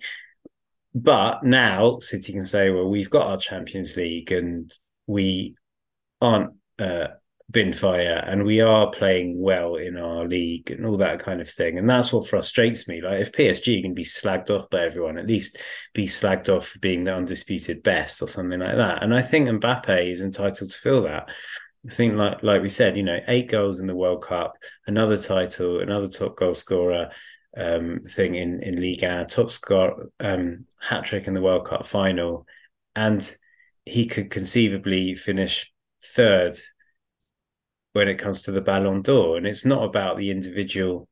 [0.94, 4.72] But now City can say, well, we've got our Champions League and
[5.06, 5.54] we
[6.20, 7.08] aren't uh,
[7.50, 11.48] been fire and we are playing well in our league and all that kind of
[11.48, 11.78] thing.
[11.78, 13.00] And that's what frustrates me.
[13.00, 15.58] Like if PSG can be slagged off by everyone, at least
[15.94, 19.02] be slagged off for being the undisputed best or something like that.
[19.02, 21.30] And I think Mbappe is entitled to feel that.
[21.86, 25.16] I think like like we said, you know, eight goals in the World Cup, another
[25.16, 27.10] title, another top goal scorer
[27.56, 32.46] um, thing in in Liga, top score um, hat trick in the World Cup final,
[32.94, 33.36] and
[33.84, 36.56] he could conceivably finish third
[37.92, 39.36] when it comes to the Ballon d'Or.
[39.36, 41.08] And it's not about the individual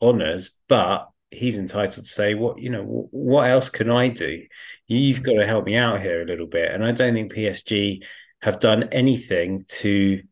[0.00, 3.08] honours, but he's entitled to say, "What you know?
[3.10, 4.42] What else can I do?
[4.86, 8.04] You've got to help me out here a little bit." And I don't think PSG
[8.42, 10.22] have done anything to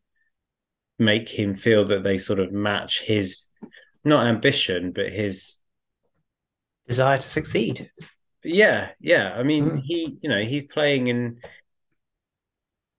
[0.97, 3.45] make him feel that they sort of match his
[4.09, 5.57] not ambition, but his
[6.87, 7.89] desire to succeed.
[8.43, 9.33] Yeah, yeah.
[9.35, 9.81] I mean, mm.
[9.83, 11.39] he, you know, he's playing in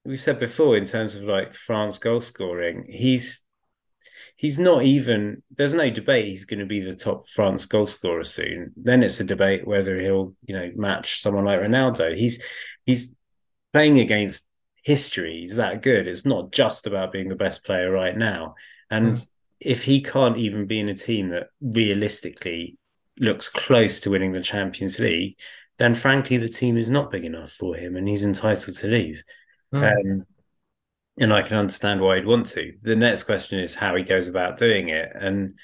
[0.05, 3.42] we've said before in terms of like France goal scoring, he's
[4.37, 8.25] he's not even there's no debate he's going to be the top France goal scorer
[8.25, 8.73] soon.
[8.77, 12.16] Then it's a debate whether he'll, you know, match someone like Ronaldo.
[12.16, 12.42] He's
[12.87, 13.14] he's
[13.73, 14.49] playing against
[14.83, 15.40] history.
[15.40, 16.07] He's that good.
[16.09, 18.55] It's not just about being the best player right now.
[18.90, 19.27] And mm.
[19.61, 22.79] If he can't even be in a team that realistically
[23.18, 25.38] looks close to winning the Champions League,
[25.79, 29.23] then frankly the team is not big enough for him and he's entitled to leave.
[29.73, 29.92] Mm.
[29.92, 30.27] Um,
[31.18, 32.73] and I can understand why he'd want to.
[32.83, 35.11] The next question is how he goes about doing it.
[35.14, 35.59] And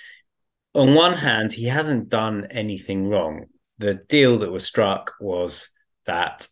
[0.74, 3.46] on one hand, he hasn't done anything wrong.
[3.78, 5.70] The deal that was struck was
[6.04, 6.46] that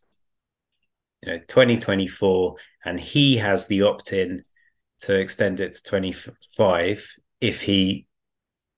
[1.23, 4.45] you know 2024, and he has the opt-in
[5.01, 8.07] to extend it to 25 if he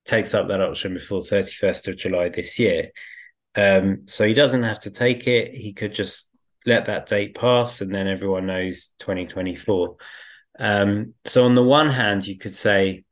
[0.04, 2.90] takes up that option before 31st of July this year.
[3.54, 5.54] Um, so he doesn't have to take it.
[5.54, 6.28] He could just
[6.66, 9.96] let that date pass and then everyone knows 2024
[10.58, 13.04] um, so on the one hand you could say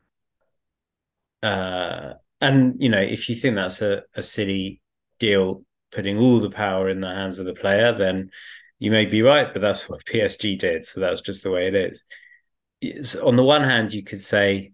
[1.42, 4.80] uh, and you know if you think that's a, a silly
[5.20, 8.30] deal putting all the power in the hands of the player then
[8.80, 11.74] you may be right but that's what psg did so that's just the way it
[11.74, 14.72] is so on the one hand you could say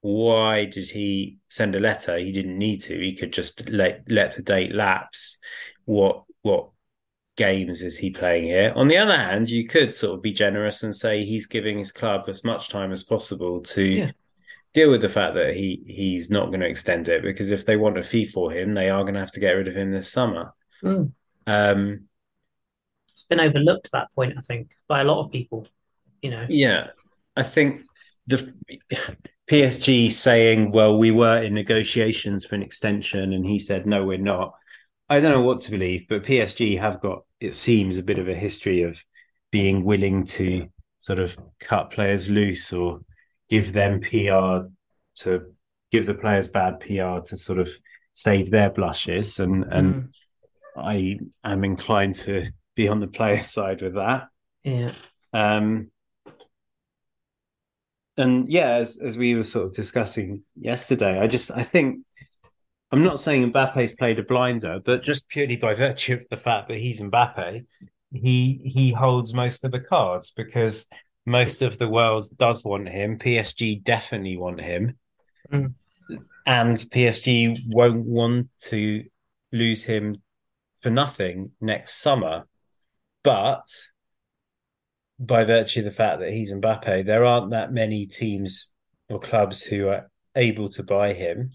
[0.00, 4.36] why did he send a letter he didn't need to he could just let let
[4.36, 5.38] the date lapse
[5.84, 6.70] what what
[7.38, 8.72] games is he playing here?
[8.76, 11.92] On the other hand, you could sort of be generous and say he's giving his
[11.92, 14.10] club as much time as possible to yeah.
[14.74, 17.76] deal with the fact that he he's not going to extend it because if they
[17.76, 19.92] want a fee for him, they are going to have to get rid of him
[19.92, 20.52] this summer.
[20.82, 21.12] Mm.
[21.46, 22.08] Um,
[23.08, 25.66] it's been overlooked that point, I think, by a lot of people.
[26.20, 26.88] You know, yeah,
[27.36, 27.82] I think
[28.26, 28.52] the
[29.48, 34.18] PSG saying, "Well, we were in negotiations for an extension," and he said, "No, we're
[34.18, 34.54] not."
[35.08, 38.28] I don't know what to believe, but PSG have got, it seems, a bit of
[38.28, 38.98] a history of
[39.50, 43.00] being willing to sort of cut players loose or
[43.48, 44.68] give them PR
[45.14, 45.54] to
[45.90, 47.70] give the players bad PR to sort of
[48.12, 49.40] save their blushes.
[49.40, 50.08] And and mm.
[50.76, 54.28] I am inclined to be on the player side with that.
[54.62, 54.92] Yeah.
[55.32, 55.90] Um
[58.18, 62.00] and yeah, as as we were sort of discussing yesterday, I just I think
[62.90, 66.68] I'm not saying Mbappe's played a blinder, but just purely by virtue of the fact
[66.68, 67.64] that he's Mbappe,
[68.12, 70.86] he he holds most of the cards because
[71.26, 73.18] most of the world does want him.
[73.18, 74.98] PSG definitely want him,
[75.52, 75.72] mm.
[76.44, 79.04] and PSG won't want to
[79.52, 80.16] lose him
[80.80, 82.46] for nothing next summer.
[83.22, 83.66] But
[85.18, 88.72] by virtue of the fact that he's Mbappe, there aren't that many teams
[89.08, 91.52] or clubs who are able to buy him.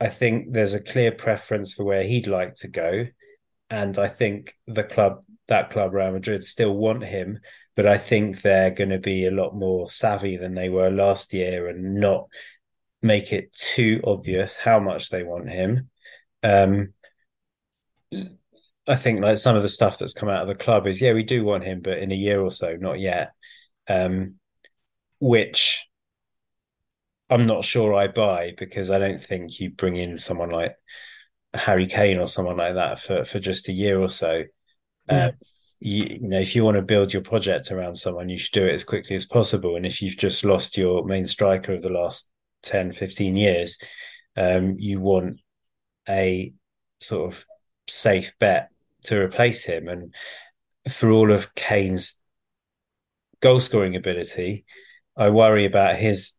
[0.00, 3.06] I think there's a clear preference for where he'd like to go.
[3.70, 7.38] And I think the club, that club, Real Madrid, still want him.
[7.76, 11.32] But I think they're going to be a lot more savvy than they were last
[11.32, 12.26] year and not
[13.00, 15.88] make it too obvious how much they want him.
[16.42, 16.92] Um,
[18.86, 21.12] I think like some of the stuff that's come out of the club is, yeah,
[21.12, 23.32] we do want him, but in a year or so, not yet.
[23.88, 24.36] Um,
[25.20, 25.86] which
[27.30, 30.74] I'm not sure I buy because I don't think you bring in someone like
[31.54, 34.42] Harry Kane or someone like that for for just a year or so.
[35.08, 35.30] Uh,
[35.80, 38.66] you, you, know, if you want to build your project around someone, you should do
[38.66, 39.76] it as quickly as possible.
[39.76, 42.30] And if you've just lost your main striker of the last
[42.64, 43.78] 10, 15 years,
[44.36, 45.40] um, you want
[46.08, 46.52] a
[47.00, 47.44] sort of
[47.88, 48.71] safe bet
[49.04, 49.88] to replace him.
[49.88, 50.14] And
[50.90, 52.20] for all of Kane's
[53.40, 54.64] goal scoring ability,
[55.16, 56.38] I worry about his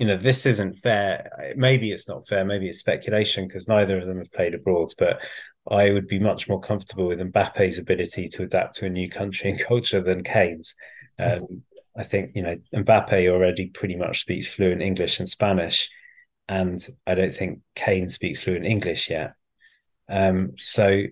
[0.00, 1.52] you know, this isn't fair.
[1.56, 2.42] Maybe it's not fair.
[2.42, 4.88] Maybe it's speculation because neither of them have played abroad.
[4.96, 5.28] But
[5.70, 9.50] I would be much more comfortable with Mbappe's ability to adapt to a new country
[9.50, 10.74] and culture than Kane's.
[11.18, 11.62] Um,
[11.94, 15.90] I think you know Mbappe already pretty much speaks fluent English and Spanish,
[16.48, 19.34] and I don't think Kane speaks fluent English yet.
[20.08, 21.02] Um, so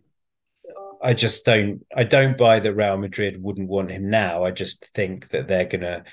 [1.02, 4.44] I just don't I don't buy that Real Madrid wouldn't want him now.
[4.44, 6.04] I just think that they're gonna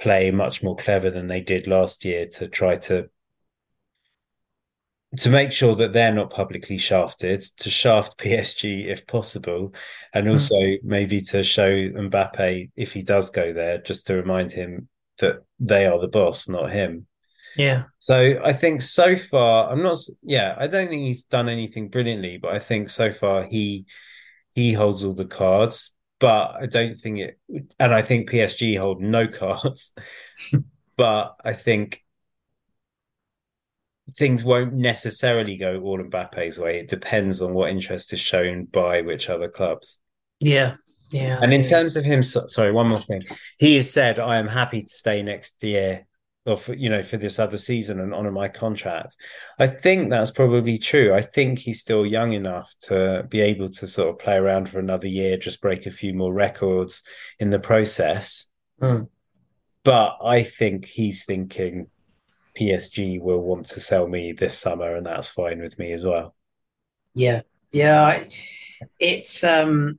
[0.00, 3.08] play much more clever than they did last year to try to
[5.18, 9.74] to make sure that they're not publicly shafted, to shaft PSG if possible,
[10.14, 10.32] and hmm.
[10.32, 10.78] also mm.
[10.84, 15.86] maybe to show Mbappe if he does go there, just to remind him that they
[15.86, 17.06] are the boss, not him.
[17.56, 17.84] Yeah.
[17.98, 19.98] So I think so far, I'm not.
[20.22, 23.86] Yeah, I don't think he's done anything brilliantly, but I think so far he
[24.54, 25.92] he holds all the cards.
[26.18, 27.38] But I don't think it,
[27.78, 29.92] and I think PSG hold no cards.
[30.96, 32.04] but I think
[34.16, 36.78] things won't necessarily go all Mbappe's way.
[36.78, 39.98] It depends on what interest is shown by which other clubs.
[40.40, 40.76] Yeah.
[41.10, 41.38] Yeah.
[41.42, 43.22] And in terms of him, sorry, one more thing.
[43.58, 46.06] He has said, I am happy to stay next year
[46.46, 49.16] or for, you know, for this other season and honor my contract.
[49.58, 51.12] I think that's probably true.
[51.12, 54.78] I think he's still young enough to be able to sort of play around for
[54.78, 57.02] another year, just break a few more records
[57.38, 58.48] in the process.
[58.80, 59.08] Mm.
[59.84, 61.88] But I think he's thinking,
[62.58, 66.34] PSG will want to sell me this summer, and that's fine with me as well.
[67.14, 68.24] Yeah, yeah,
[68.98, 69.98] it's um,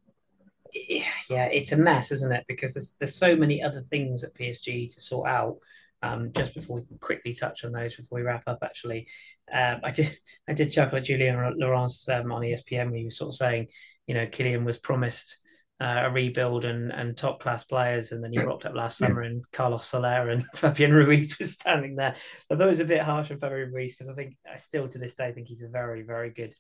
[0.74, 2.46] yeah, it's a mess, isn't it?
[2.48, 5.58] Because there's there's so many other things at PSG to sort out.
[6.04, 9.08] Um, just before we quickly touch on those before we wrap up, actually,
[9.54, 10.16] um, I did
[10.50, 13.68] I did chuckle at Julien Laurens um, on ESPN when he was sort of saying,
[14.08, 15.38] you know, Kylian was promised
[15.82, 18.12] uh, a rebuild and, and top class players.
[18.12, 21.96] And then he rocked up last summer and Carlos Soler and Fabian Ruiz was standing
[21.96, 22.16] there.
[22.50, 25.00] Although it was a bit harsh on Fabian Ruiz because I think I still to
[25.00, 26.54] this day think he's a very, very good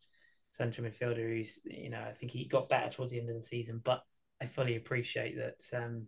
[0.57, 3.43] central midfielder who's, you know, I think he got better towards the end of the
[3.43, 3.79] season.
[3.83, 4.01] But
[4.41, 6.07] I fully appreciate that um,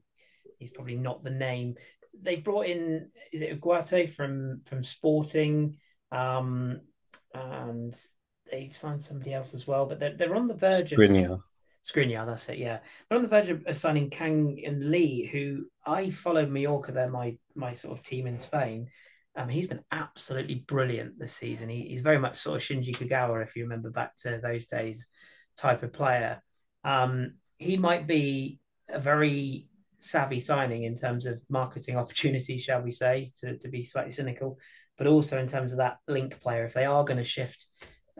[0.57, 1.75] he's probably not the name.
[2.21, 5.77] They brought in, is it Ugarte from, from Sporting?
[6.11, 6.81] Um,
[7.33, 7.95] and
[8.51, 11.31] they've signed somebody else as well, but they're, they're on the verge Skriniar.
[11.31, 11.41] of
[11.83, 12.59] Skriniar, that's it.
[12.59, 16.91] Yeah, they're on the verge of signing Kang-in Lee, who I follow Mallorca.
[16.91, 18.89] They're my my sort of team in Spain.
[19.35, 21.67] Um, he's been absolutely brilliant this season.
[21.67, 25.07] He, he's very much sort of Shinji Kagawa, if you remember back to those days,
[25.57, 26.41] type of player.
[26.83, 29.67] Um, he might be a very
[30.03, 34.59] savvy signing in terms of marketing opportunities, shall we say, to, to be slightly cynical,
[34.97, 36.65] but also in terms of that link player.
[36.65, 37.67] If they are going to shift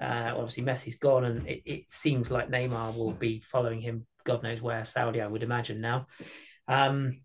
[0.01, 4.07] uh, obviously, Messi's gone, and it, it, seems like Neymar will be following him.
[4.23, 6.07] God knows where Saudi, I would imagine now.
[6.67, 7.21] Um,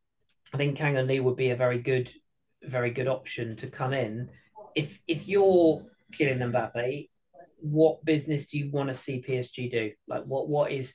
[0.52, 2.10] I think Kang-in Lee would be a very good,
[2.62, 4.30] very good option to come in.
[4.74, 7.08] If if you're Kylian Mbappe,
[7.60, 9.92] what business do you want to see PSG do?
[10.06, 10.94] Like, what what is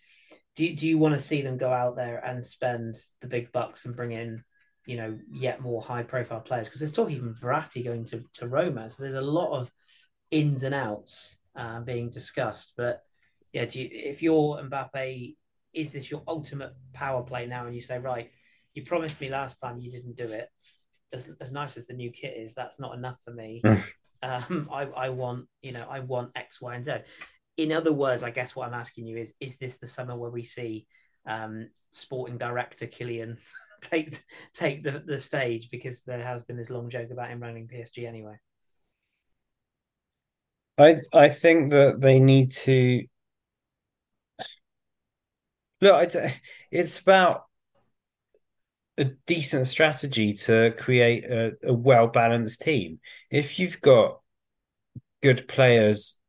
[0.55, 3.85] do do you want to see them go out there and spend the big bucks
[3.85, 4.43] and bring in,
[4.85, 6.67] you know, yet more high profile players?
[6.67, 9.71] Because there's talk even Verratti going to to Roma, so there's a lot of
[10.31, 12.73] ins and outs uh, being discussed.
[12.77, 13.03] But
[13.51, 15.35] yeah, do you, if you're Mbappe,
[15.73, 17.65] is this your ultimate power play now?
[17.65, 18.29] And you say, right,
[18.73, 20.49] you promised me last time you didn't do it.
[21.11, 23.61] As, as nice as the new kit is, that's not enough for me.
[24.23, 26.91] um, I, I want, you know, I want X, Y, and Z.
[27.57, 30.31] In other words, I guess what I'm asking you is, is this the summer where
[30.31, 30.87] we see
[31.25, 33.37] um, sporting director Kylian
[33.81, 34.19] take
[34.53, 38.07] take the, the stage because there has been this long joke about him running PSG
[38.07, 38.39] anyway.
[40.77, 43.03] I I think that they need to
[45.81, 46.11] look.
[46.71, 47.43] It's about
[48.97, 52.99] a decent strategy to create a, a well balanced team.
[53.29, 54.19] If you've got
[55.21, 56.19] good players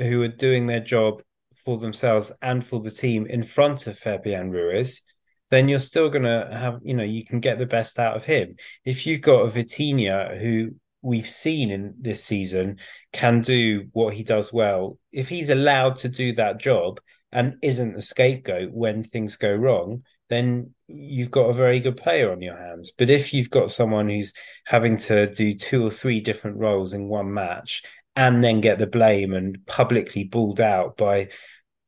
[0.00, 1.22] who are doing their job
[1.54, 5.02] for themselves and for the team in front of Fabian Ruiz,
[5.50, 8.24] then you're still going to have, you know, you can get the best out of
[8.24, 8.56] him.
[8.84, 10.70] If you've got a Vitinha who
[11.02, 12.78] we've seen in this season
[13.12, 17.00] can do what he does well, if he's allowed to do that job
[17.32, 22.30] and isn't the scapegoat when things go wrong, then you've got a very good player
[22.30, 22.92] on your hands.
[22.96, 24.32] But if you've got someone who's
[24.66, 27.82] having to do two or three different roles in one match
[28.16, 31.28] and then get the blame and publicly bawled out by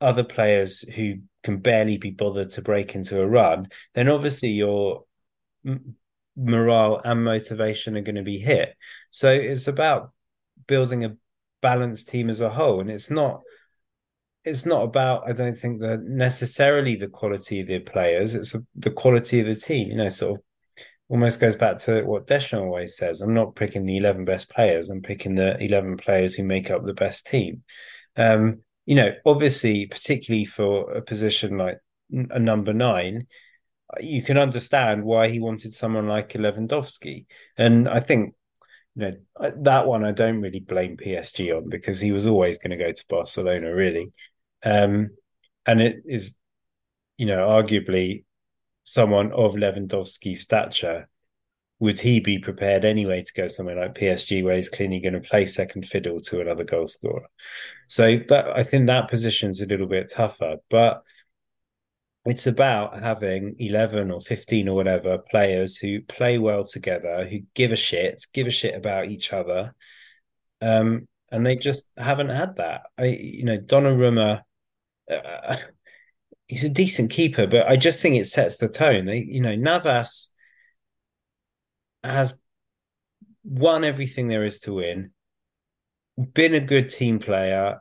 [0.00, 5.04] other players who can barely be bothered to break into a run, then obviously you're
[6.36, 8.74] morale and motivation are going to be hit.
[9.10, 10.12] So it's about
[10.66, 11.16] building a
[11.60, 13.42] balanced team as a whole, and it's not.
[14.44, 18.34] It's not about, I don't think, that necessarily the quality of the players.
[18.34, 19.88] It's the quality of the team.
[19.88, 20.44] You know, sort of
[21.12, 23.20] almost goes back to what Deschamps always says.
[23.20, 24.88] I'm not picking the 11 best players.
[24.88, 27.64] I'm picking the 11 players who make up the best team.
[28.16, 31.76] Um, you know, obviously, particularly for a position like
[32.10, 33.26] a number nine,
[34.00, 37.26] you can understand why he wanted someone like Lewandowski.
[37.58, 38.34] And I think
[38.94, 42.70] you know that one I don't really blame PSG on because he was always going
[42.70, 44.12] to go to Barcelona, really.
[44.64, 45.10] Um,
[45.66, 46.38] and it is,
[47.18, 48.24] you know, arguably
[48.84, 51.08] someone of Lewandowski's stature.
[51.78, 55.20] Would he be prepared anyway to go somewhere like PSG, where he's clearly going to
[55.20, 57.26] play second fiddle to another goal scorer?
[57.88, 61.02] So that I think that position's a little bit tougher, but
[62.24, 67.72] it's about having 11 or 15 or whatever players who play well together, who give
[67.72, 69.74] a shit, give a shit about each other.
[70.60, 72.82] Um, and they just haven't had that.
[72.96, 74.42] I, you know, Donnarumma,
[75.10, 75.56] uh,
[76.52, 79.06] he's a decent keeper, but I just think it sets the tone.
[79.06, 80.30] They, you know, Navas
[82.04, 82.34] has
[83.42, 85.12] won everything there is to win,
[86.34, 87.80] been a good team player.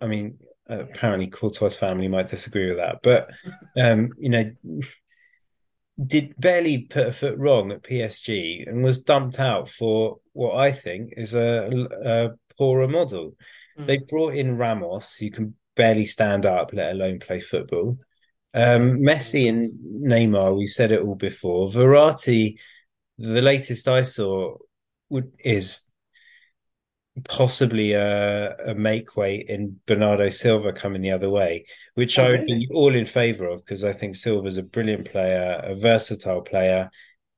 [0.00, 0.38] I mean,
[0.68, 3.28] apparently Courtois' family might disagree with that, but
[3.76, 4.52] um, you know,
[6.06, 10.70] did barely put a foot wrong at PSG and was dumped out for what I
[10.70, 13.32] think is a, a poorer model.
[13.76, 13.86] Mm.
[13.88, 17.98] They brought in Ramos, who can barely stand up, let alone play football.
[18.52, 19.72] Um, Messi and
[20.02, 21.68] Neymar, we said it all before.
[21.68, 22.58] Verratti,
[23.18, 24.56] the latest I saw,
[25.08, 25.82] would, is
[27.28, 31.64] possibly a, a make weight in Bernardo Silva coming the other way,
[31.94, 35.60] which I would be all in favour of because I think Silva's a brilliant player,
[35.62, 36.90] a versatile player,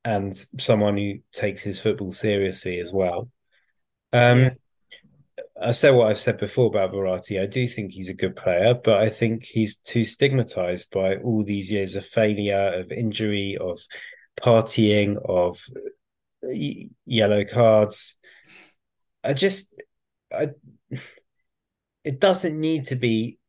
[0.03, 3.29] and someone who takes his football seriously as well.
[4.13, 4.51] Um.
[5.59, 7.41] I said what I've said before about Verratti.
[7.41, 11.43] I do think he's a good player, but I think he's too stigmatized by all
[11.43, 13.79] these years of failure, of injury, of
[14.39, 15.63] partying, of
[17.05, 18.17] yellow cards.
[19.23, 19.73] I just,
[20.31, 20.49] I,
[22.03, 23.39] it doesn't need to be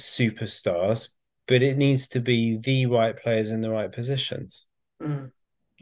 [0.00, 1.10] superstars,
[1.46, 4.66] but it needs to be the right players in the right positions.
[5.00, 5.30] Mm,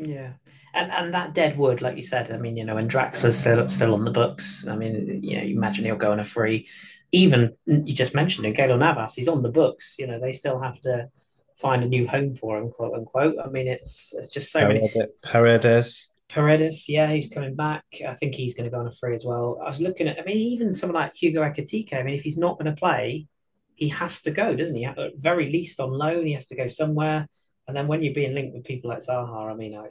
[0.01, 0.33] yeah,
[0.75, 3.69] and and that dead wood, like you said, I mean, you know, and Draxler's still
[3.69, 4.67] still on the books.
[4.67, 6.69] I mean, you know, you imagine he'll go on a free.
[7.13, 9.97] Even you just mentioned it, Keylor Navas, he's on the books.
[9.99, 11.09] You know, they still have to
[11.57, 13.37] find a new home for him, quote unquote.
[13.45, 15.09] I mean, it's it's just so Paredes, many.
[15.23, 16.11] Paredes.
[16.29, 17.85] Paredes, yeah, he's coming back.
[18.07, 19.61] I think he's going to go on a free as well.
[19.61, 21.93] I was looking at, I mean, even someone like Hugo Ekitike.
[21.93, 23.27] I mean, if he's not going to play,
[23.75, 24.85] he has to go, doesn't he?
[24.85, 27.27] At very least on loan, he has to go somewhere.
[27.71, 29.91] And then when you're being linked with people like Zaha, I mean, I,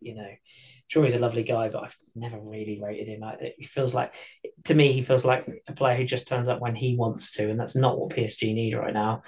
[0.00, 0.28] you know,
[0.86, 3.24] sure he's a lovely guy, but I've never really rated him.
[3.56, 4.12] He feels like,
[4.64, 7.48] to me, he feels like a player who just turns up when he wants to,
[7.48, 9.22] and that's not what PSG need right now.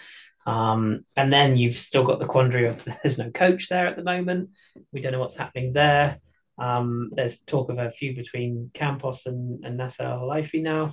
[0.47, 4.05] Um, and then you've still got the quandary of there's no coach there at the
[4.05, 4.51] moment.
[4.93, 6.19] We don't know what's happening there.
[6.59, 10.93] Um, there's talk of a feud between Campos and, and Nasser Al-Khelaifi now.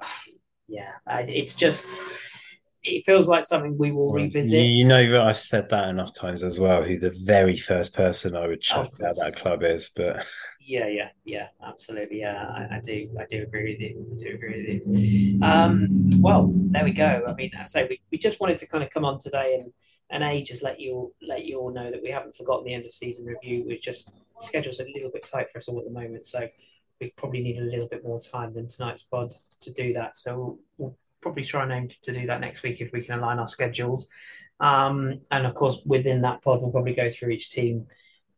[0.68, 1.86] yeah, it's just
[2.86, 4.66] it feels like something we will revisit.
[4.66, 6.82] You know that I've said that enough times as well.
[6.82, 10.26] Who the very first person I would chuck out that club is, but
[10.60, 12.20] yeah, yeah, yeah, absolutely.
[12.20, 14.06] Yeah, I, I, do, I do agree with you.
[14.12, 15.40] I do agree with you.
[15.42, 17.22] Um, well, there we go.
[17.26, 19.72] I mean, I say we, we just wanted to kind of come on today and
[20.10, 22.86] and a just let you let you all know that we haven't forgotten the end
[22.86, 23.64] of season review.
[23.66, 24.10] We're just
[24.40, 26.48] schedule's a little bit tight for us all at the moment, so
[27.00, 30.16] we probably need a little bit more time than tonight's pod to do that.
[30.16, 30.96] So we'll, we'll
[31.26, 34.06] probably try and aim to do that next week if we can align our schedules.
[34.60, 37.88] Um, and of course, within that pod, we'll probably go through each team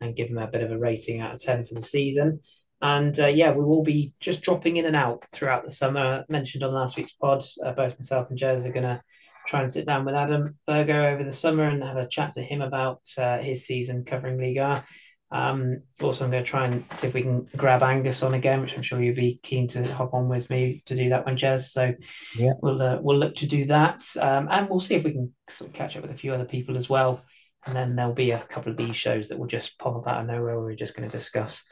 [0.00, 2.40] and give them a bit of a rating out of 10 for the season.
[2.80, 6.24] And uh, yeah, we will be just dropping in and out throughout the summer.
[6.30, 9.02] Mentioned on last week's pod, uh, both myself and Jez are going to
[9.46, 12.42] try and sit down with Adam Virgo over the summer and have a chat to
[12.42, 14.82] him about uh, his season covering Liga.
[15.30, 18.60] Um, also, I'm going to try and see if we can grab Angus on again,
[18.60, 21.36] which I'm sure you'd be keen to hop on with me to do that one,
[21.36, 21.68] Jez.
[21.68, 21.94] So
[22.36, 25.34] yeah, we'll uh, we'll look to do that, um, and we'll see if we can
[25.50, 27.22] sort of catch up with a few other people as well.
[27.66, 30.22] And then there'll be a couple of these shows that will just pop up out
[30.22, 30.56] of nowhere.
[30.56, 31.62] Where we're just going to discuss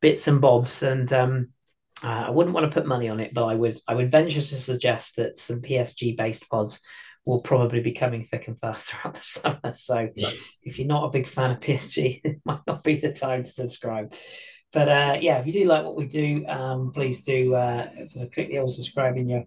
[0.00, 1.48] bits and bobs, and um,
[2.02, 4.40] uh, I wouldn't want to put money on it, but I would I would venture
[4.40, 6.80] to suggest that some PSG based pods
[7.24, 9.72] will probably be coming thick and fast throughout the summer.
[9.72, 10.38] So right.
[10.62, 13.50] if you're not a big fan of PSG, it might not be the time to
[13.50, 14.14] subscribe.
[14.72, 18.26] But uh, yeah, if you do like what we do, um, please do uh, sort
[18.26, 19.42] of click the old subscribe in your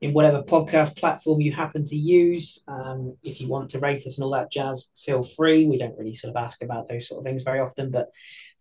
[0.00, 2.62] in whatever podcast platform you happen to use.
[2.68, 5.66] Um, if you want to rate us and all that jazz, feel free.
[5.66, 8.10] We don't really sort of ask about those sort of things very often, but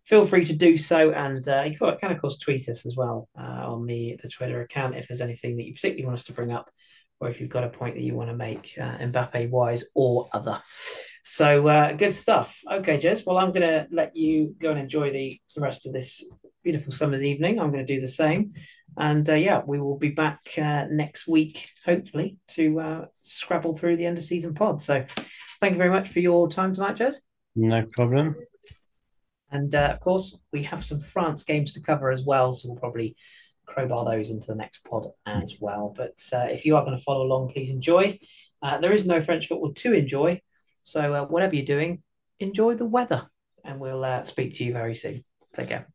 [0.04, 1.12] feel free to do so.
[1.12, 4.62] And uh, you can, of course, tweet us as well uh, on the, the Twitter
[4.62, 6.72] account if there's anything that you particularly want us to bring up
[7.20, 10.30] or if you've got a point that you want to make, uh, Mbappe wise or
[10.34, 10.60] other.
[11.24, 12.60] So uh, good stuff.
[12.72, 13.26] Okay, Jez.
[13.26, 16.26] Well, I'm going to let you go and enjoy the, the rest of this
[16.64, 17.60] beautiful summer's evening.
[17.60, 18.54] I'm going to do the same.
[18.98, 23.98] And uh, yeah, we will be back uh, next week, hopefully, to uh, scrabble through
[23.98, 24.82] the end of season pod.
[24.82, 25.06] So
[25.60, 27.16] thank you very much for your time tonight, Jez.
[27.56, 28.36] No problem.
[29.52, 32.80] And uh, of course, we have some France games to cover as well, so we'll
[32.80, 33.16] probably
[33.68, 35.94] crowbar those into the next pod as well.
[35.96, 38.20] But uh, if you are going to follow along, please enjoy.
[38.62, 40.42] Uh, there is no French football to enjoy,
[40.82, 42.02] so uh, whatever you're doing,
[42.40, 43.30] enjoy the weather,
[43.64, 45.24] and we'll uh, speak to you very soon.
[45.54, 45.88] Take care.